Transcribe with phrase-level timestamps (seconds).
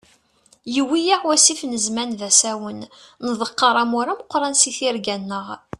[0.75, 2.79] Yewwi-yaɣ wasif n zzman d asawen,
[3.27, 5.47] nḍeqqer amur ameqran si tirga-nneɣ.